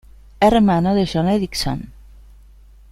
[0.39, 1.93] Hermano de John Ericsson.